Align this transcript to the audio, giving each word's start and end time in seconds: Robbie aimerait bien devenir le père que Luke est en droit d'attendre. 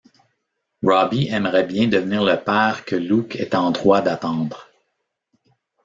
Robbie 0.81 1.27
aimerait 1.27 1.63
bien 1.67 1.87
devenir 1.87 2.23
le 2.23 2.43
père 2.43 2.85
que 2.85 2.95
Luke 2.95 3.35
est 3.35 3.53
en 3.53 3.69
droit 3.69 4.01
d'attendre. 4.01 4.67